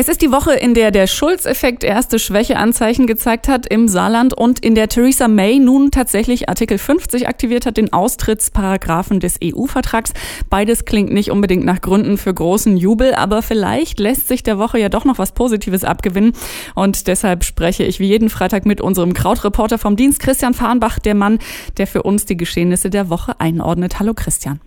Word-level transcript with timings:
Es 0.00 0.06
ist 0.06 0.22
die 0.22 0.30
Woche, 0.30 0.52
in 0.52 0.74
der 0.74 0.92
der 0.92 1.08
Schulz-Effekt 1.08 1.82
erste 1.82 2.20
Schwächeanzeichen 2.20 3.08
gezeigt 3.08 3.48
hat 3.48 3.66
im 3.66 3.88
Saarland 3.88 4.32
und 4.32 4.60
in 4.60 4.76
der 4.76 4.88
Theresa 4.88 5.26
May 5.26 5.58
nun 5.58 5.90
tatsächlich 5.90 6.48
Artikel 6.48 6.78
50 6.78 7.26
aktiviert 7.26 7.66
hat, 7.66 7.78
den 7.78 7.92
Austrittsparagraphen 7.92 9.18
des 9.18 9.40
EU-Vertrags. 9.42 10.12
Beides 10.50 10.84
klingt 10.84 11.12
nicht 11.12 11.32
unbedingt 11.32 11.64
nach 11.64 11.80
Gründen 11.80 12.16
für 12.16 12.32
großen 12.32 12.76
Jubel, 12.76 13.12
aber 13.12 13.42
vielleicht 13.42 13.98
lässt 13.98 14.28
sich 14.28 14.44
der 14.44 14.56
Woche 14.56 14.78
ja 14.78 14.88
doch 14.88 15.04
noch 15.04 15.18
was 15.18 15.32
Positives 15.32 15.82
abgewinnen. 15.82 16.32
Und 16.76 17.08
deshalb 17.08 17.42
spreche 17.42 17.82
ich 17.82 17.98
wie 17.98 18.06
jeden 18.06 18.30
Freitag 18.30 18.66
mit 18.66 18.80
unserem 18.80 19.14
Krautreporter 19.14 19.78
vom 19.78 19.96
Dienst, 19.96 20.20
Christian 20.20 20.54
Fahrenbach, 20.54 21.00
der 21.00 21.16
Mann, 21.16 21.40
der 21.76 21.88
für 21.88 22.04
uns 22.04 22.24
die 22.24 22.36
Geschehnisse 22.36 22.88
der 22.88 23.10
Woche 23.10 23.40
einordnet. 23.40 23.98
Hallo 23.98 24.14
Christian. 24.14 24.60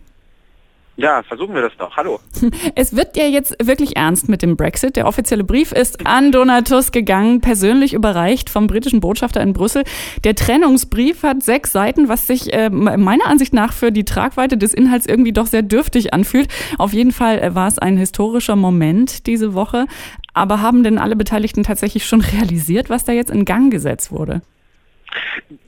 Ja, 0.97 1.23
versuchen 1.23 1.55
wir 1.55 1.61
das 1.61 1.71
doch. 1.77 1.95
Hallo. 1.95 2.19
Es 2.75 2.95
wird 2.95 3.17
ja 3.17 3.25
jetzt 3.25 3.55
wirklich 3.63 3.95
ernst 3.95 4.29
mit 4.29 4.41
dem 4.41 4.55
Brexit. 4.55 4.95
Der 4.95 5.07
offizielle 5.07 5.43
Brief 5.43 5.71
ist 5.71 6.05
an 6.05 6.31
Donald 6.31 6.67
Tusk 6.67 6.93
gegangen, 6.93 7.41
persönlich 7.41 7.93
überreicht 7.93 8.49
vom 8.49 8.67
britischen 8.67 8.99
Botschafter 8.99 9.41
in 9.41 9.53
Brüssel. 9.53 9.83
Der 10.23 10.35
Trennungsbrief 10.35 11.23
hat 11.23 11.43
sechs 11.43 11.71
Seiten, 11.71 12.09
was 12.09 12.27
sich 12.27 12.53
äh, 12.53 12.69
meiner 12.69 13.27
Ansicht 13.27 13.53
nach 13.53 13.73
für 13.73 13.91
die 13.91 14.05
Tragweite 14.05 14.57
des 14.57 14.73
Inhalts 14.73 15.05
irgendwie 15.05 15.33
doch 15.33 15.47
sehr 15.47 15.63
dürftig 15.63 16.13
anfühlt. 16.13 16.49
Auf 16.77 16.93
jeden 16.93 17.11
Fall 17.11 17.39
äh, 17.39 17.55
war 17.55 17.67
es 17.67 17.79
ein 17.79 17.97
historischer 17.97 18.55
Moment 18.55 19.27
diese 19.27 19.53
Woche. 19.53 19.85
Aber 20.33 20.61
haben 20.61 20.83
denn 20.83 20.97
alle 20.97 21.15
Beteiligten 21.15 21.63
tatsächlich 21.63 22.05
schon 22.05 22.21
realisiert, 22.21 22.89
was 22.89 23.05
da 23.05 23.11
jetzt 23.11 23.31
in 23.31 23.45
Gang 23.45 23.71
gesetzt 23.71 24.11
wurde? 24.11 24.41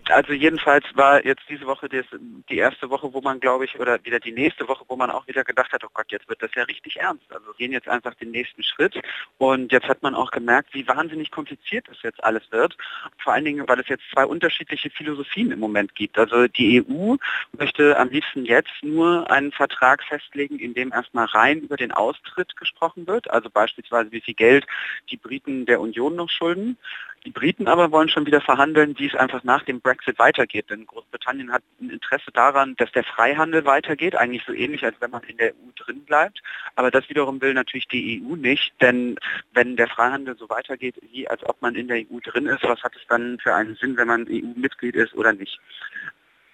Also 0.09 0.33
jedenfalls 0.33 0.85
war 0.95 1.25
jetzt 1.25 1.43
diese 1.49 1.65
Woche 1.65 1.89
das, 1.89 2.05
die 2.49 2.57
erste 2.57 2.89
Woche, 2.89 3.13
wo 3.13 3.21
man, 3.21 3.39
glaube 3.39 3.65
ich, 3.65 3.79
oder 3.79 4.03
wieder 4.03 4.19
die 4.19 4.31
nächste 4.31 4.67
Woche, 4.67 4.85
wo 4.87 4.95
man 4.95 5.09
auch 5.09 5.27
wieder 5.27 5.43
gedacht 5.43 5.71
hat, 5.71 5.83
oh 5.83 5.89
Gott, 5.93 6.11
jetzt 6.11 6.29
wird 6.29 6.41
das 6.41 6.51
ja 6.55 6.63
richtig 6.63 6.99
ernst. 6.99 7.25
Also 7.29 7.47
wir 7.47 7.53
gehen 7.55 7.71
jetzt 7.71 7.87
einfach 7.87 8.13
den 8.15 8.31
nächsten 8.31 8.63
Schritt. 8.63 8.99
Und 9.37 9.71
jetzt 9.71 9.87
hat 9.87 10.03
man 10.03 10.15
auch 10.15 10.31
gemerkt, 10.31 10.73
wie 10.73 10.87
wahnsinnig 10.87 11.31
kompliziert 11.31 11.87
das 11.89 12.01
jetzt 12.03 12.23
alles 12.23 12.43
wird. 12.51 12.77
Vor 13.17 13.33
allen 13.33 13.45
Dingen, 13.45 13.67
weil 13.67 13.79
es 13.79 13.87
jetzt 13.87 14.03
zwei 14.11 14.25
unterschiedliche 14.25 14.89
Philosophien 14.89 15.51
im 15.51 15.59
Moment 15.59 15.95
gibt. 15.95 16.17
Also 16.17 16.47
die 16.47 16.83
EU 16.85 17.15
möchte 17.57 17.97
am 17.97 18.09
liebsten 18.09 18.45
jetzt 18.45 18.71
nur 18.81 19.29
einen 19.31 19.51
Vertrag 19.51 20.03
festlegen, 20.03 20.59
in 20.59 20.73
dem 20.73 20.91
erstmal 20.91 21.25
rein 21.25 21.59
über 21.59 21.77
den 21.77 21.91
Austritt 21.91 22.55
gesprochen 22.55 23.07
wird. 23.07 23.29
Also 23.29 23.49
beispielsweise, 23.49 24.11
wie 24.11 24.21
viel 24.21 24.35
Geld 24.35 24.65
die 25.09 25.17
Briten 25.17 25.65
der 25.65 25.81
Union 25.81 26.15
noch 26.15 26.29
schulden. 26.29 26.77
Die 27.25 27.31
Briten 27.31 27.67
aber 27.67 27.91
wollen 27.91 28.09
schon 28.09 28.25
wieder 28.25 28.41
verhandeln, 28.41 28.99
wie 28.99 29.07
es 29.07 29.15
einfach 29.15 29.43
nach 29.45 29.63
dem 29.63 29.79
Brexit 29.79 30.19
weitergeht. 30.19 30.69
Denn 30.69 30.85
Großbritannien 30.85 31.53
hat 31.53 31.63
ein 31.79 31.89
Interesse 31.89 32.31
daran, 32.33 32.75
dass 32.77 32.91
der 32.91 33.05
Freihandel 33.05 33.63
weitergeht, 33.63 34.15
eigentlich 34.15 34.43
so 34.45 34.51
ähnlich, 34.51 34.83
als 34.83 34.99
wenn 34.99 35.11
man 35.11 35.23
in 35.23 35.37
der 35.37 35.51
EU 35.51 35.71
drin 35.75 36.03
bleibt. 36.03 36.41
Aber 36.75 36.91
das 36.91 37.07
wiederum 37.07 37.41
will 37.41 37.53
natürlich 37.53 37.87
die 37.87 38.21
EU 38.21 38.35
nicht, 38.35 38.73
denn 38.81 39.17
wenn 39.53 39.77
der 39.77 39.87
Freihandel 39.87 40.35
so 40.37 40.49
weitergeht, 40.49 40.95
wie 41.11 41.27
als 41.27 41.43
ob 41.45 41.61
man 41.61 41.75
in 41.75 41.87
der 41.87 41.97
EU 41.97 42.19
drin 42.21 42.47
ist, 42.47 42.63
was 42.63 42.83
hat 42.83 42.95
es 42.95 43.07
dann 43.07 43.39
für 43.39 43.53
einen 43.53 43.75
Sinn, 43.75 43.95
wenn 43.95 44.07
man 44.07 44.27
EU-Mitglied 44.27 44.95
ist 44.95 45.13
oder 45.15 45.31
nicht? 45.31 45.59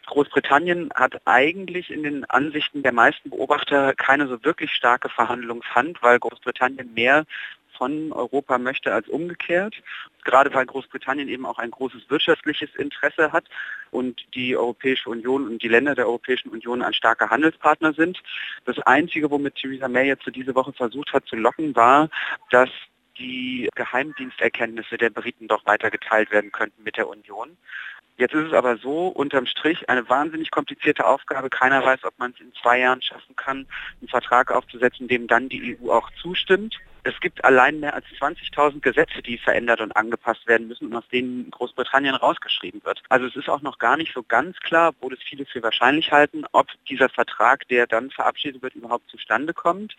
Großbritannien 0.06 0.90
hat 0.96 1.22
eigentlich 1.26 1.92
in 1.92 2.04
den 2.04 2.26
Ansichten 2.26 2.82
der 2.82 2.94
meisten 2.94 3.30
Beobachter 3.30 3.94
keine 3.94 4.28
so 4.28 4.44
wirklich 4.44 4.72
starke 4.72 5.08
Verhandlungshand, 5.10 6.02
weil 6.02 6.20
Großbritannien 6.20 6.94
mehr 6.94 7.26
von 7.80 8.12
Europa 8.12 8.60
möchte 8.60 8.94
als 8.94 9.08
umgekehrt. 9.08 9.74
Gerade 10.26 10.54
weil 10.54 10.66
Großbritannien 10.66 11.30
eben 11.30 11.46
auch 11.46 11.58
ein 11.58 11.72
großes 11.72 12.10
wirtschaftliches 12.10 12.76
Interesse 12.76 13.32
hat 13.32 13.46
und 13.90 14.22
die 14.36 14.56
Europäische 14.56 15.10
Union 15.10 15.48
und 15.48 15.64
die 15.64 15.70
Länder 15.70 15.96
der 15.96 16.06
Europäischen 16.06 16.50
Union 16.50 16.84
ein 16.84 16.94
starker 16.94 17.30
Handelspartner 17.30 17.94
sind. 17.94 18.22
Das 18.66 18.78
Einzige, 18.80 19.32
womit 19.32 19.56
Theresa 19.56 19.88
May 19.88 20.08
jetzt 20.08 20.26
für 20.26 20.32
diese 20.32 20.54
Woche 20.54 20.74
versucht 20.74 21.14
hat 21.14 21.26
zu 21.26 21.38
locken, 21.38 21.76
war, 21.76 22.10
dass 22.52 22.70
die 23.18 23.70
Geheimdiensterkenntnisse 23.76 24.98
der 24.98 25.10
Briten 25.10 25.48
doch 25.48 25.66
weiter 25.66 25.90
geteilt 25.90 26.32
werden 26.32 26.52
könnten 26.52 26.84
mit 26.84 26.98
der 26.98 27.08
Union. 27.08 27.58
Jetzt 28.20 28.34
ist 28.34 28.48
es 28.48 28.54
aber 28.54 28.76
so, 28.76 29.08
unterm 29.08 29.46
Strich 29.46 29.90
eine 29.90 30.08
wahnsinnig 30.10 30.52
komplizierte 30.52 31.06
Aufgabe. 31.06 31.50
Keiner 31.50 31.86
weiß, 31.86 32.04
ob 32.04 32.20
man 32.20 32.32
es 32.32 32.42
in 32.42 32.52
zwei 32.62 32.80
Jahren 32.80 33.02
schaffen 33.02 33.34
kann, 33.38 33.66
einen 34.02 34.10
Vertrag 34.10 34.52
aufzusetzen, 34.52 35.08
dem 35.08 35.28
dann 35.28 35.48
die 35.48 35.78
EU 35.82 35.90
auch 35.90 36.12
zustimmt. 36.22 36.78
Es 37.04 37.20
gibt 37.22 37.44
allein 37.46 37.80
mehr 37.80 37.94
als 37.94 38.06
20.000 38.20 38.82
Gesetze, 38.82 39.22
die 39.22 39.38
verändert 39.38 39.82
und 39.82 39.96
angepasst 39.96 40.46
werden 40.48 40.68
müssen 40.68 40.88
und 40.88 40.96
aus 40.96 41.08
denen 41.10 41.50
Großbritannien 41.52 42.16
rausgeschrieben 42.16 42.84
wird. 42.84 43.02
Also 43.10 43.26
es 43.28 43.36
ist 43.36 43.50
auch 43.50 43.62
noch 43.62 43.78
gar 43.78 43.98
nicht 43.98 44.14
so 44.14 44.24
ganz 44.24 44.58
klar, 44.60 44.94
wo 45.00 45.10
das 45.10 45.20
viele 45.20 45.46
für 45.46 45.64
wahrscheinlich 45.64 46.12
halten, 46.12 46.44
ob 46.52 46.68
dieser 46.90 47.10
Vertrag, 47.10 47.68
der 47.70 47.88
dann 47.88 48.12
verabschiedet 48.12 48.62
wird, 48.62 48.76
überhaupt 48.76 49.10
zustande 49.10 49.54
kommt. 49.54 49.96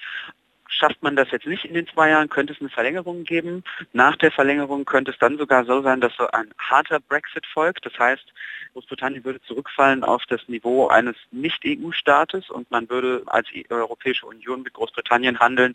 Schafft 0.73 1.03
man 1.03 1.17
das 1.17 1.31
jetzt 1.33 1.47
nicht 1.47 1.65
in 1.65 1.75
den 1.75 1.89
zwei 1.89 2.11
Jahren, 2.11 2.29
könnte 2.29 2.53
es 2.53 2.61
eine 2.61 2.71
Verlängerung 2.71 3.25
geben. 3.25 3.65
Nach 3.93 4.15
der 4.17 4.31
Verlängerung 4.31 4.85
könnte 4.85 5.11
es 5.11 5.19
dann 5.19 5.37
sogar 5.37 5.65
so 5.65 5.83
sein, 5.83 6.01
dass 6.01 6.15
so 6.17 6.29
ein 6.29 6.49
harter 6.59 7.01
Brexit 7.01 7.45
folgt. 7.45 7.85
Das 7.85 7.99
heißt, 7.99 8.33
Großbritannien 8.73 9.25
würde 9.25 9.43
zurückfallen 9.43 10.05
auf 10.05 10.25
das 10.27 10.47
Niveau 10.49 10.87
eines 10.87 11.17
Nicht-EU-Staates 11.33 12.51
und 12.51 12.71
man 12.71 12.89
würde 12.89 13.25
als 13.27 13.49
e- 13.53 13.65
Europäische 13.69 14.27
Union 14.27 14.63
mit 14.63 14.75
Großbritannien 14.75 15.41
handeln 15.41 15.75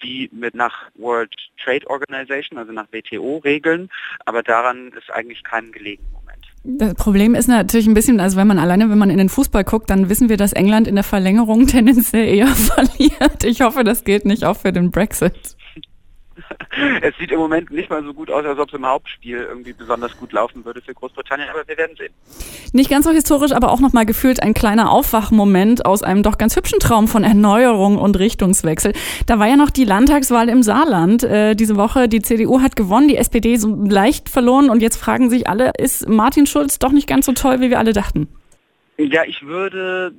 wie 0.00 0.28
mit 0.32 0.54
nach 0.56 0.90
World 0.96 1.32
Trade 1.62 1.88
Organization, 1.88 2.58
also 2.58 2.72
nach 2.72 2.88
WTO-Regeln. 2.90 3.88
Aber 4.24 4.42
daran 4.42 4.88
ist 4.88 5.12
eigentlich 5.12 5.44
keinem 5.44 5.70
gelegen. 5.70 6.04
Das 6.66 6.94
Problem 6.94 7.34
ist 7.34 7.46
natürlich 7.46 7.86
ein 7.86 7.92
bisschen, 7.92 8.20
also 8.20 8.38
wenn 8.38 8.46
man 8.46 8.58
alleine, 8.58 8.88
wenn 8.88 8.96
man 8.96 9.10
in 9.10 9.18
den 9.18 9.28
Fußball 9.28 9.64
guckt, 9.64 9.90
dann 9.90 10.08
wissen 10.08 10.30
wir, 10.30 10.38
dass 10.38 10.54
England 10.54 10.88
in 10.88 10.94
der 10.94 11.04
Verlängerung 11.04 11.66
tendenziell 11.68 12.26
eher 12.26 12.46
verliert. 12.48 13.44
Ich 13.44 13.60
hoffe, 13.60 13.84
das 13.84 14.04
gilt 14.04 14.24
nicht 14.24 14.44
auch 14.44 14.56
für 14.56 14.72
den 14.72 14.90
Brexit 14.90 15.56
es 17.02 17.14
sieht 17.18 17.30
im 17.30 17.38
Moment 17.38 17.70
nicht 17.70 17.90
mal 17.90 18.02
so 18.04 18.12
gut 18.12 18.30
aus, 18.30 18.44
als 18.44 18.58
ob 18.58 18.68
es 18.68 18.74
im 18.74 18.86
Hauptspiel 18.86 19.38
irgendwie 19.48 19.72
besonders 19.72 20.16
gut 20.16 20.32
laufen 20.32 20.64
würde 20.64 20.80
für 20.80 20.94
Großbritannien, 20.94 21.48
aber 21.48 21.66
wir 21.66 21.76
werden 21.76 21.96
sehen. 21.96 22.12
Nicht 22.72 22.90
ganz 22.90 23.04
so 23.04 23.12
historisch, 23.12 23.52
aber 23.52 23.70
auch 23.70 23.80
nochmal 23.80 24.06
gefühlt 24.06 24.42
ein 24.42 24.54
kleiner 24.54 24.90
Aufwachmoment 24.90 25.86
aus 25.86 26.02
einem 26.02 26.22
doch 26.22 26.38
ganz 26.38 26.56
hübschen 26.56 26.78
Traum 26.80 27.08
von 27.08 27.24
Erneuerung 27.24 27.98
und 27.98 28.18
Richtungswechsel. 28.18 28.92
Da 29.26 29.38
war 29.38 29.46
ja 29.46 29.56
noch 29.56 29.70
die 29.70 29.84
Landtagswahl 29.84 30.48
im 30.48 30.62
Saarland 30.62 31.24
äh, 31.24 31.54
diese 31.54 31.76
Woche. 31.76 32.08
Die 32.08 32.22
CDU 32.22 32.60
hat 32.60 32.76
gewonnen, 32.76 33.08
die 33.08 33.16
SPD 33.16 33.56
so 33.56 33.74
leicht 33.84 34.28
verloren 34.28 34.70
und 34.70 34.82
jetzt 34.82 34.96
fragen 34.96 35.30
sich 35.30 35.48
alle, 35.48 35.72
ist 35.78 36.08
Martin 36.08 36.46
Schulz 36.46 36.78
doch 36.78 36.92
nicht 36.92 37.08
ganz 37.08 37.26
so 37.26 37.32
toll, 37.32 37.60
wie 37.60 37.70
wir 37.70 37.78
alle 37.78 37.92
dachten? 37.92 38.28
Ja, 38.96 39.24
ich 39.24 39.42
würde 39.42 40.14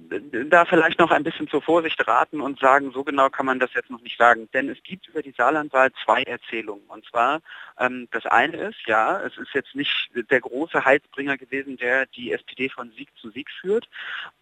da 0.50 0.66
vielleicht 0.66 1.00
noch 1.00 1.10
ein 1.10 1.24
bisschen 1.24 1.48
zur 1.48 1.62
Vorsicht 1.62 2.06
raten 2.06 2.42
und 2.42 2.60
sagen, 2.60 2.92
so 2.92 3.06
genau 3.06 3.30
kann 3.30 3.46
man 3.46 3.58
das 3.58 3.74
jetzt 3.74 3.90
noch 3.90 4.02
nicht 4.02 4.18
sagen. 4.18 4.50
Denn 4.54 4.68
es 4.68 4.84
gibt 4.84 5.08
über 5.08 5.22
die 5.22 5.32
Saarlandwahl 5.32 5.94
zwei 6.04 6.24
Erzählungen. 6.24 6.84
Und 6.90 7.06
zwar, 7.06 7.40
ähm, 7.80 8.10
das 8.12 8.26
eine 8.26 8.58
ist, 8.58 8.86
ja, 8.86 9.22
es 9.22 9.38
ist 9.38 9.54
jetzt 9.54 9.76
nicht 9.76 10.10
der 10.14 10.42
große 10.42 10.84
Heizbringer 10.84 11.38
gewesen, 11.38 11.78
der 11.78 12.06
die 12.08 12.34
SPD 12.34 12.68
von 12.68 12.92
Sieg 12.92 13.08
zu 13.16 13.30
Sieg 13.30 13.50
führt. 13.62 13.88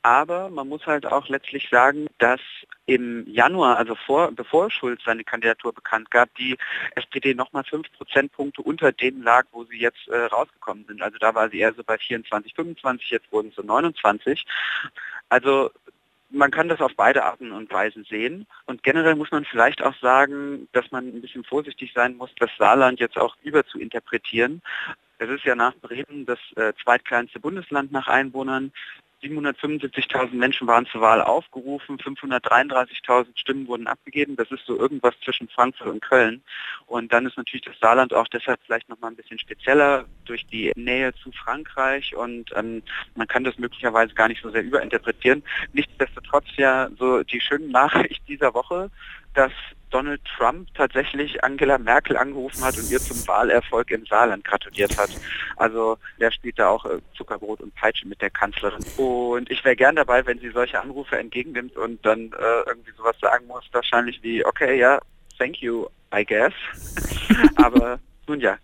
Aber 0.01 0.49
man 0.49 0.67
muss 0.67 0.87
halt 0.87 1.05
auch 1.05 1.29
letztlich 1.29 1.69
sagen, 1.69 2.07
dass 2.17 2.41
im 2.85 3.25
Januar, 3.31 3.77
also 3.77 3.93
vor, 3.95 4.31
bevor 4.31 4.71
Schulz 4.71 5.03
seine 5.05 5.23
Kandidatur 5.23 5.73
bekannt 5.73 6.09
gab, 6.09 6.33
die 6.35 6.57
SPD 6.95 7.35
nochmal 7.35 7.63
fünf 7.63 7.89
Prozentpunkte 7.93 8.63
unter 8.63 8.91
dem 8.91 9.21
lag, 9.21 9.45
wo 9.51 9.63
sie 9.63 9.77
jetzt 9.77 10.07
äh, 10.07 10.25
rausgekommen 10.25 10.85
sind. 10.85 11.01
Also 11.03 11.17
da 11.19 11.35
war 11.35 11.49
sie 11.49 11.59
eher 11.59 11.73
so 11.73 11.83
bei 11.83 11.97
24, 11.99 12.53
25, 12.55 13.11
jetzt 13.11 13.31
wurden 13.31 13.53
sie 13.55 13.63
29. 13.63 14.22
2020. 14.23 14.45
Also 15.29 15.71
man 16.29 16.51
kann 16.51 16.67
das 16.67 16.81
auf 16.81 16.95
beide 16.95 17.23
Arten 17.23 17.51
und 17.51 17.71
Weisen 17.71 18.05
sehen. 18.05 18.47
Und 18.65 18.83
generell 18.83 19.15
muss 19.15 19.31
man 19.31 19.45
vielleicht 19.45 19.83
auch 19.83 19.95
sagen, 19.99 20.67
dass 20.71 20.91
man 20.91 21.07
ein 21.07 21.21
bisschen 21.21 21.43
vorsichtig 21.43 21.91
sein 21.93 22.17
muss, 22.17 22.31
das 22.39 22.49
Saarland 22.57 22.99
jetzt 22.99 23.17
auch 23.17 23.35
überzuinterpretieren. 23.43 24.61
Es 25.19 25.29
ist 25.29 25.45
ja 25.45 25.55
nach 25.55 25.75
Bremen 25.75 26.25
das 26.25 26.39
äh, 26.55 26.73
zweitkleinste 26.83 27.39
Bundesland 27.39 27.91
nach 27.91 28.07
Einwohnern. 28.07 28.73
775.000 29.23 30.33
Menschen 30.33 30.67
waren 30.67 30.85
zur 30.85 31.01
Wahl 31.01 31.21
aufgerufen, 31.21 31.97
533.000 31.97 33.27
Stimmen 33.35 33.67
wurden 33.67 33.87
abgegeben. 33.87 34.35
Das 34.35 34.51
ist 34.51 34.65
so 34.65 34.77
irgendwas 34.77 35.13
zwischen 35.23 35.47
Frankfurt 35.49 35.87
und 35.87 36.01
Köln. 36.01 36.43
Und 36.85 37.13
dann 37.13 37.25
ist 37.25 37.37
natürlich 37.37 37.65
das 37.65 37.79
Saarland 37.79 38.13
auch 38.13 38.27
deshalb 38.27 38.59
vielleicht 38.65 38.89
nochmal 38.89 39.11
ein 39.11 39.15
bisschen 39.15 39.39
spezieller 39.39 40.05
durch 40.25 40.45
die 40.47 40.71
Nähe 40.75 41.13
zu 41.15 41.31
Frankreich 41.31 42.15
und 42.15 42.51
ähm, 42.55 42.83
man 43.15 43.27
kann 43.27 43.43
das 43.43 43.57
möglicherweise 43.57 44.13
gar 44.13 44.27
nicht 44.27 44.41
so 44.41 44.49
sehr 44.49 44.63
überinterpretieren. 44.63 45.43
Nichtsdestotrotz 45.73 46.45
ja 46.57 46.89
so 46.97 47.23
die 47.23 47.41
schöne 47.41 47.67
Nachricht 47.67 48.27
dieser 48.27 48.53
Woche, 48.53 48.91
dass 49.33 49.51
Donald 49.93 50.21
Trump 50.37 50.67
tatsächlich 50.73 51.43
Angela 51.43 51.77
Merkel 51.77 52.17
angerufen 52.17 52.63
hat 52.63 52.77
und 52.77 52.89
ihr 52.89 52.99
zum 52.99 53.27
Wahlerfolg 53.27 53.91
im 53.91 54.05
Saarland 54.07 54.43
gratuliert 54.43 54.97
hat. 54.97 55.11
Also 55.55 55.97
der 56.19 56.31
spielt 56.31 56.57
da 56.57 56.69
auch 56.69 56.83
äh, 56.85 56.99
Zuckerbrot 57.15 57.61
und 57.61 57.75
Peitsche 57.75 58.07
mit 58.07 58.19
der 58.19 58.31
Kanzlerin. 58.31 58.83
Und 58.97 59.51
ich 59.51 59.63
wäre 59.63 59.75
gern 59.75 59.95
dabei, 59.95 60.25
wenn 60.25 60.39
sie 60.39 60.49
solche 60.49 60.81
Anrufe 60.81 61.17
entgegennimmt 61.17 61.77
und 61.77 62.03
dann 62.03 62.31
äh, 62.31 62.67
irgendwie 62.67 62.91
sowas 62.97 63.15
sagen 63.21 63.45
muss, 63.45 63.65
wahrscheinlich 63.71 64.21
wie, 64.23 64.43
okay, 64.43 64.79
ja, 64.79 64.99
thank 65.37 65.57
you, 65.57 65.85
I 66.13 66.25
guess. 66.25 66.53
Aber 67.55 67.99
Nun 68.25 68.39
ja. 68.39 68.55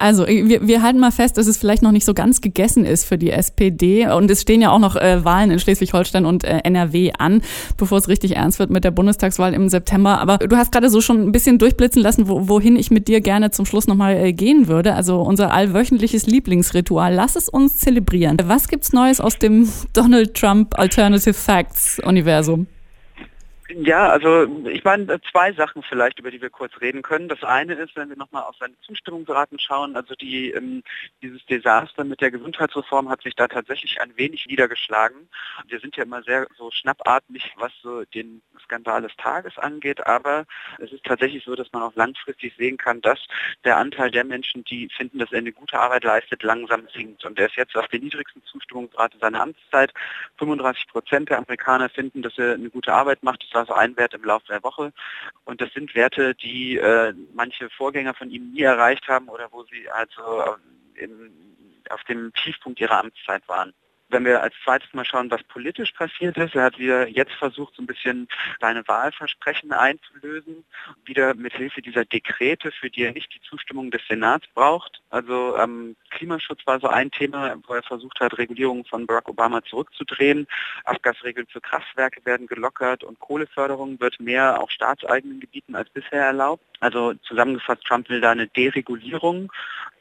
Also 0.00 0.26
wir, 0.26 0.66
wir 0.66 0.82
halten 0.82 0.98
mal 0.98 1.12
fest, 1.12 1.38
dass 1.38 1.46
es 1.46 1.56
vielleicht 1.56 1.82
noch 1.82 1.92
nicht 1.92 2.04
so 2.04 2.14
ganz 2.14 2.40
gegessen 2.40 2.84
ist 2.84 3.04
für 3.04 3.16
die 3.16 3.30
SPD. 3.30 4.08
Und 4.08 4.28
es 4.28 4.42
stehen 4.42 4.60
ja 4.60 4.70
auch 4.70 4.80
noch 4.80 4.96
äh, 4.96 5.24
Wahlen 5.24 5.52
in 5.52 5.60
Schleswig-Holstein 5.60 6.26
und 6.26 6.42
äh, 6.42 6.58
NRW 6.64 7.12
an, 7.16 7.42
bevor 7.76 7.98
es 7.98 8.08
richtig 8.08 8.34
ernst 8.34 8.58
wird 8.58 8.70
mit 8.70 8.82
der 8.82 8.90
Bundestagswahl 8.90 9.54
im 9.54 9.68
September. 9.68 10.20
Aber 10.20 10.38
du 10.38 10.56
hast 10.56 10.72
gerade 10.72 10.90
so 10.90 11.00
schon 11.00 11.22
ein 11.22 11.32
bisschen 11.32 11.58
durchblitzen 11.58 12.02
lassen, 12.02 12.28
wo, 12.28 12.48
wohin 12.48 12.74
ich 12.74 12.90
mit 12.90 13.06
dir 13.06 13.20
gerne 13.20 13.52
zum 13.52 13.66
Schluss 13.66 13.86
nochmal 13.86 14.16
äh, 14.16 14.32
gehen 14.32 14.66
würde. 14.66 14.94
Also 14.94 15.20
unser 15.20 15.52
allwöchentliches 15.52 16.26
Lieblingsritual. 16.26 17.14
Lass 17.14 17.36
es 17.36 17.48
uns 17.48 17.78
zelebrieren. 17.78 18.36
Was 18.46 18.66
gibt's 18.66 18.92
Neues 18.92 19.20
aus 19.20 19.38
dem 19.38 19.68
Donald 19.92 20.34
Trump 20.34 20.76
Alternative 20.76 21.34
Facts 21.34 22.00
Universum? 22.04 22.66
Ja, 23.70 24.08
also 24.08 24.46
ich 24.66 24.82
meine 24.82 25.20
zwei 25.30 25.52
Sachen 25.52 25.82
vielleicht, 25.82 26.18
über 26.18 26.30
die 26.30 26.40
wir 26.40 26.48
kurz 26.48 26.72
reden 26.80 27.02
können. 27.02 27.28
Das 27.28 27.44
eine 27.44 27.74
ist, 27.74 27.94
wenn 27.96 28.08
wir 28.08 28.16
nochmal 28.16 28.44
auf 28.44 28.56
seine 28.58 28.80
Zustimmungsraten 28.80 29.58
schauen, 29.58 29.94
also 29.94 30.14
die, 30.14 30.52
ähm, 30.52 30.82
dieses 31.20 31.44
Desaster 31.44 32.04
mit 32.04 32.22
der 32.22 32.30
Gesundheitsreform 32.30 33.10
hat 33.10 33.22
sich 33.22 33.34
da 33.34 33.46
tatsächlich 33.46 34.00
ein 34.00 34.16
wenig 34.16 34.46
niedergeschlagen. 34.46 35.28
Wir 35.66 35.80
sind 35.80 35.96
ja 35.96 36.04
immer 36.04 36.22
sehr 36.22 36.46
so 36.56 36.70
schnappatmig, 36.70 37.52
was 37.58 37.72
so 37.82 38.04
den 38.06 38.40
Skandal 38.64 39.02
des 39.02 39.14
Tages 39.16 39.58
angeht, 39.58 40.06
aber 40.06 40.46
es 40.78 40.90
ist 40.90 41.04
tatsächlich 41.04 41.44
so, 41.44 41.54
dass 41.54 41.70
man 41.72 41.82
auch 41.82 41.94
langfristig 41.94 42.54
sehen 42.56 42.78
kann, 42.78 43.02
dass 43.02 43.18
der 43.64 43.76
Anteil 43.76 44.10
der 44.10 44.24
Menschen, 44.24 44.64
die 44.64 44.88
finden, 44.96 45.18
dass 45.18 45.30
er 45.30 45.38
eine 45.38 45.52
gute 45.52 45.78
Arbeit 45.78 46.04
leistet, 46.04 46.42
langsam 46.42 46.88
sinkt. 46.94 47.22
Und 47.26 47.38
er 47.38 47.46
ist 47.46 47.56
jetzt 47.56 47.76
auf 47.76 47.88
der 47.88 48.00
niedrigsten 48.00 48.42
Zustimmungsrate 48.44 49.18
seiner 49.18 49.42
Amtszeit. 49.42 49.92
35 50.38 50.86
Prozent 50.86 51.28
der 51.28 51.38
Amerikaner 51.38 51.90
finden, 51.90 52.22
dass 52.22 52.38
er 52.38 52.54
eine 52.54 52.70
gute 52.70 52.94
Arbeit 52.94 53.22
macht. 53.22 53.44
Das 53.44 53.57
war 53.58 53.66
so 53.66 53.74
ein 53.74 53.96
Wert 53.96 54.14
im 54.14 54.24
Laufe 54.24 54.46
der 54.46 54.62
Woche. 54.62 54.92
Und 55.44 55.60
das 55.60 55.72
sind 55.72 55.94
Werte, 55.94 56.34
die 56.34 56.76
äh, 56.76 57.12
manche 57.34 57.68
Vorgänger 57.70 58.14
von 58.14 58.30
ihm 58.30 58.52
nie 58.52 58.62
erreicht 58.62 59.08
haben 59.08 59.28
oder 59.28 59.48
wo 59.50 59.64
sie 59.64 59.90
also 59.90 60.56
in, 60.94 61.32
auf 61.90 62.04
dem 62.04 62.32
Tiefpunkt 62.34 62.80
ihrer 62.80 63.00
Amtszeit 63.00 63.46
waren. 63.48 63.72
Wenn 64.10 64.24
wir 64.24 64.42
als 64.42 64.54
zweites 64.64 64.92
mal 64.94 65.04
schauen, 65.04 65.30
was 65.30 65.42
politisch 65.44 65.92
passiert 65.92 66.36
ist, 66.38 66.54
er 66.54 66.64
hat 66.64 66.78
wieder 66.78 67.08
jetzt 67.08 67.34
versucht, 67.34 67.74
so 67.76 67.82
ein 67.82 67.86
bisschen 67.86 68.26
seine 68.60 68.86
Wahlversprechen 68.88 69.72
einzulösen, 69.72 70.64
wieder 71.04 71.34
mit 71.34 71.54
Hilfe 71.54 71.82
dieser 71.82 72.04
Dekrete, 72.06 72.72
für 72.72 72.88
die 72.88 73.02
er 73.02 73.12
nicht 73.12 73.34
die 73.34 73.40
Zustimmung 73.42 73.90
des 73.90 74.00
Senats 74.08 74.46
braucht. 74.54 75.02
Also 75.10 75.56
ähm, 75.58 75.94
Klimaschutz 76.10 76.60
war 76.66 76.80
so 76.80 76.88
ein 76.88 77.10
Thema, 77.10 77.54
wo 77.66 77.74
er 77.74 77.82
versucht 77.82 78.20
hat, 78.20 78.38
Regulierungen 78.38 78.86
von 78.86 79.06
Barack 79.06 79.28
Obama 79.28 79.62
zurückzudrehen. 79.62 80.46
Abgasregeln 80.84 81.46
für 81.46 81.60
Kraftwerke 81.60 82.24
werden 82.24 82.46
gelockert 82.46 83.04
und 83.04 83.20
Kohleförderung 83.20 84.00
wird 84.00 84.20
mehr 84.20 84.60
auf 84.60 84.70
staatseigenen 84.70 85.40
Gebieten 85.40 85.74
als 85.74 85.90
bisher 85.90 86.24
erlaubt. 86.24 86.64
Also 86.80 87.14
zusammengefasst, 87.14 87.84
Trump 87.84 88.08
will 88.08 88.20
da 88.20 88.30
eine 88.30 88.46
Deregulierung 88.46 89.52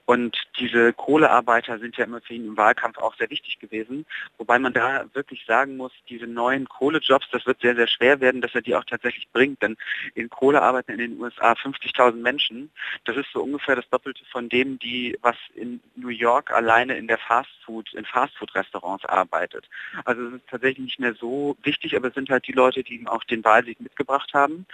und 0.08 0.38
diese 0.58 0.94
Kohlearbeiter 0.94 1.80
sind 1.80 1.98
ja 1.98 2.06
immer 2.06 2.22
für 2.22 2.34
ihn 2.34 2.46
im 2.46 2.56
Wahlkampf 2.56 2.98
auch 2.98 3.14
sehr 3.18 3.30
wichtig 3.30 3.60
gewesen. 3.60 4.06
Wobei 4.38 4.58
man 4.58 4.72
da 4.72 5.04
wirklich 5.14 5.44
sagen 5.46 5.76
muss, 5.76 5.92
diese 6.08 6.26
neuen 6.26 6.70
Kohlejobs, 6.70 7.28
das 7.30 7.46
wird 7.46 7.60
sehr, 7.60 7.76
sehr 7.76 7.88
schwer 7.88 8.22
werden, 8.22 8.40
dass 8.40 8.56
er 8.56 8.62
die 8.62 8.74
auch 8.78 8.86
tatsächlich 8.86 9.28
bringt. 9.34 9.62
Denn 9.62 9.76
in 10.16 10.30
Kohle 10.30 10.62
arbeiten 10.62 10.94
in 10.94 11.00
den 11.00 11.20
USA 11.20 11.52
50.000 11.52 12.14
Menschen. 12.22 12.72
Das 13.04 13.18
ist 13.18 13.30
so 13.34 13.44
ungefähr 13.44 13.76
das 13.76 13.90
Doppelte 13.90 14.24
von 14.32 14.48
dem, 14.48 14.80
die, 14.80 15.18
was 15.22 15.36
in 15.56 15.82
New 15.98 16.08
York 16.08 16.54
alleine 16.54 16.96
in 16.96 17.10
der 17.10 17.18
Fastfood, 17.18 17.94
in 17.94 18.06
Fastfood-Restaurants 18.06 19.04
arbeitet. 19.04 19.68
Also 20.06 20.26
es 20.28 20.36
ist 20.36 20.48
tatsächlich 20.50 20.86
nicht 20.86 21.00
mehr 21.02 21.16
so 21.16 21.58
wichtig, 21.64 21.98
aber 21.98 22.08
es 22.08 22.14
sind 22.14 22.30
halt 22.30 22.48
die 22.48 22.54
Leute, 22.54 22.82
die 22.82 22.96
ihm 22.96 23.10
auch 23.10 23.26
den 23.26 23.44
Wahlsieg 23.44 23.82
mitgebracht 23.82 24.34
haben. 24.34 24.66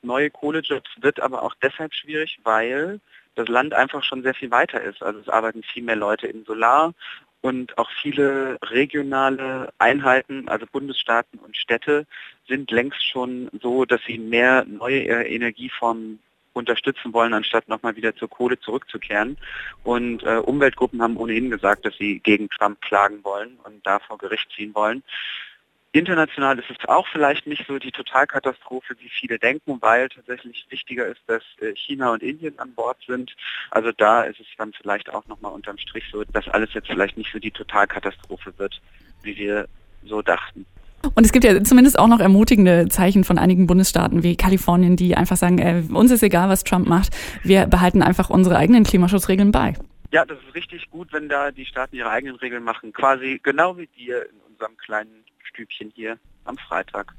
Neue 0.00 0.30
Kohlejobs 0.30 0.90
wird 1.02 1.20
aber 1.20 1.42
auch 1.42 1.54
deshalb 1.60 1.92
schwierig, 1.92 2.40
weil 2.42 3.00
das 3.38 3.48
Land 3.48 3.74
einfach 3.74 4.02
schon 4.02 4.22
sehr 4.22 4.34
viel 4.34 4.50
weiter 4.50 4.82
ist. 4.82 5.02
Also 5.02 5.20
es 5.20 5.28
arbeiten 5.28 5.62
viel 5.62 5.82
mehr 5.82 5.96
Leute 5.96 6.26
in 6.26 6.44
Solar 6.44 6.92
und 7.40 7.78
auch 7.78 7.90
viele 8.02 8.58
regionale 8.62 9.72
Einheiten, 9.78 10.48
also 10.48 10.66
Bundesstaaten 10.70 11.38
und 11.38 11.56
Städte, 11.56 12.06
sind 12.48 12.70
längst 12.70 13.06
schon 13.06 13.48
so, 13.62 13.84
dass 13.84 14.00
sie 14.06 14.18
mehr 14.18 14.64
neue 14.64 15.02
Energieformen 15.02 16.18
unterstützen 16.52 17.12
wollen, 17.12 17.34
anstatt 17.34 17.68
nochmal 17.68 17.94
wieder 17.94 18.16
zur 18.16 18.28
Kohle 18.28 18.58
zurückzukehren. 18.58 19.38
Und 19.84 20.24
äh, 20.24 20.38
Umweltgruppen 20.38 21.00
haben 21.00 21.16
ohnehin 21.16 21.50
gesagt, 21.50 21.86
dass 21.86 21.96
sie 21.96 22.18
gegen 22.18 22.48
Trump 22.50 22.80
klagen 22.80 23.22
wollen 23.22 23.58
und 23.62 23.86
da 23.86 24.00
vor 24.00 24.18
Gericht 24.18 24.50
ziehen 24.56 24.74
wollen. 24.74 25.04
International 25.92 26.58
ist 26.58 26.70
es 26.70 26.88
auch 26.88 27.06
vielleicht 27.08 27.46
nicht 27.46 27.66
so 27.66 27.78
die 27.78 27.90
Totalkatastrophe, 27.90 28.94
wie 28.98 29.08
viele 29.08 29.38
denken, 29.38 29.78
weil 29.80 30.08
tatsächlich 30.10 30.66
wichtiger 30.68 31.06
ist, 31.06 31.20
dass 31.26 31.42
äh, 31.60 31.74
China 31.74 32.12
und 32.12 32.22
Indien 32.22 32.58
an 32.58 32.74
Bord 32.74 32.98
sind. 33.06 33.34
Also 33.70 33.90
da 33.92 34.22
ist 34.22 34.38
es 34.38 34.46
dann 34.58 34.72
vielleicht 34.74 35.08
auch 35.12 35.26
nochmal 35.26 35.52
unterm 35.52 35.78
Strich 35.78 36.04
so, 36.12 36.24
dass 36.24 36.46
alles 36.48 36.74
jetzt 36.74 36.88
vielleicht 36.88 37.16
nicht 37.16 37.32
so 37.32 37.38
die 37.38 37.50
Totalkatastrophe 37.50 38.52
wird, 38.58 38.82
wie 39.22 39.36
wir 39.36 39.66
so 40.04 40.20
dachten. 40.20 40.66
Und 41.14 41.24
es 41.24 41.32
gibt 41.32 41.44
ja 41.44 41.62
zumindest 41.62 41.98
auch 41.98 42.08
noch 42.08 42.20
ermutigende 42.20 42.88
Zeichen 42.88 43.24
von 43.24 43.38
einigen 43.38 43.66
Bundesstaaten 43.66 44.22
wie 44.22 44.36
Kalifornien, 44.36 44.96
die 44.96 45.16
einfach 45.16 45.36
sagen, 45.36 45.58
äh, 45.58 45.82
uns 45.90 46.10
ist 46.10 46.22
egal, 46.22 46.50
was 46.50 46.64
Trump 46.64 46.86
macht, 46.86 47.16
wir 47.44 47.66
behalten 47.66 48.02
einfach 48.02 48.28
unsere 48.28 48.56
eigenen 48.56 48.84
Klimaschutzregeln 48.84 49.52
bei. 49.52 49.74
Ja, 50.12 50.26
das 50.26 50.38
ist 50.38 50.54
richtig 50.54 50.90
gut, 50.90 51.12
wenn 51.12 51.28
da 51.28 51.50
die 51.50 51.66
Staaten 51.66 51.96
ihre 51.96 52.10
eigenen 52.10 52.36
Regeln 52.36 52.64
machen, 52.64 52.92
quasi 52.92 53.40
genau 53.42 53.78
wie 53.78 53.86
dir 53.86 54.28
in 54.28 54.40
unserem 54.50 54.76
kleinen 54.76 55.24
Stübchen 55.58 55.90
hier 55.94 56.18
am 56.44 56.56
Freitag. 56.56 57.14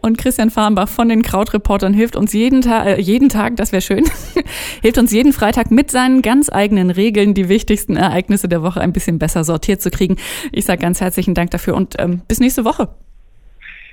Und 0.00 0.18
Christian 0.18 0.50
Farnbach 0.50 0.88
von 0.88 1.08
den 1.08 1.22
Krautreportern 1.22 1.92
hilft 1.92 2.16
uns 2.16 2.32
jeden, 2.32 2.62
Ta 2.62 2.84
äh, 2.84 3.00
jeden 3.00 3.28
Tag, 3.28 3.56
das 3.56 3.70
wäre 3.70 3.82
schön, 3.82 4.04
hilft 4.82 4.98
uns 4.98 5.12
jeden 5.12 5.32
Freitag 5.32 5.70
mit 5.70 5.90
seinen 5.90 6.22
ganz 6.22 6.50
eigenen 6.50 6.90
Regeln, 6.90 7.34
die 7.34 7.48
wichtigsten 7.48 7.96
Ereignisse 7.96 8.48
der 8.48 8.62
Woche 8.62 8.80
ein 8.80 8.92
bisschen 8.92 9.18
besser 9.18 9.44
sortiert 9.44 9.82
zu 9.82 9.90
kriegen. 9.90 10.16
Ich 10.50 10.64
sage 10.64 10.80
ganz 10.80 11.00
herzlichen 11.00 11.34
Dank 11.34 11.50
dafür 11.50 11.74
und 11.74 11.94
ähm, 11.98 12.22
bis 12.26 12.40
nächste 12.40 12.64
Woche. 12.64 12.88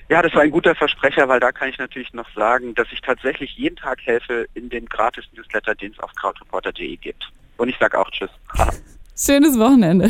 Ja, 0.07 0.23
das 0.23 0.33
war 0.33 0.41
ein 0.41 0.51
guter 0.51 0.73
Versprecher, 0.73 1.27
weil 1.27 1.39
da 1.39 1.51
kann 1.51 1.69
ich 1.69 1.77
natürlich 1.77 2.13
noch 2.13 2.29
sagen, 2.33 2.73
dass 2.73 2.87
ich 2.91 3.01
tatsächlich 3.01 3.55
jeden 3.57 3.75
Tag 3.75 3.99
helfe 4.05 4.47
in 4.55 4.69
dem 4.69 4.85
Gratis-Newsletter, 4.87 5.75
den 5.75 5.91
es 5.91 5.99
auf 5.99 6.15
krautreporter.de 6.15 6.95
gibt. 6.95 7.29
Und 7.57 7.69
ich 7.69 7.77
sage 7.77 7.99
auch 7.99 8.09
Tschüss. 8.09 8.31
Schönes 9.15 9.59
Wochenende. 9.59 10.09